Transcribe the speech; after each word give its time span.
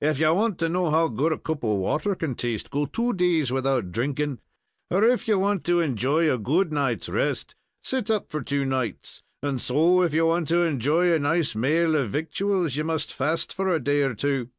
If 0.00 0.18
ye 0.18 0.28
want 0.30 0.58
to 0.58 0.68
know 0.68 0.90
how 0.90 1.06
good 1.06 1.30
a 1.32 1.38
cup 1.38 1.62
of 1.62 1.78
water 1.78 2.16
can 2.16 2.34
taste, 2.34 2.72
go 2.72 2.86
two 2.86 3.12
days 3.12 3.52
without 3.52 3.92
drinking; 3.92 4.40
or 4.90 5.04
if 5.04 5.28
ye 5.28 5.34
want 5.34 5.62
to 5.66 5.78
enjoy 5.78 6.28
a 6.28 6.38
good 6.38 6.72
night's 6.72 7.08
rest, 7.08 7.54
sit 7.80 8.10
up 8.10 8.32
for 8.32 8.42
two 8.42 8.64
nights, 8.64 9.22
and 9.44 9.62
so, 9.62 10.02
if 10.02 10.12
ye 10.12 10.22
want 10.22 10.48
to 10.48 10.62
enjoy 10.62 11.12
a 11.14 11.20
nice 11.20 11.54
maal 11.54 11.94
of 11.94 12.10
victuals, 12.10 12.74
ye 12.76 12.82
must 12.82 13.14
fast 13.14 13.54
for 13.54 13.68
a 13.72 13.78
day 13.78 14.02
or 14.02 14.14
two. 14.16 14.50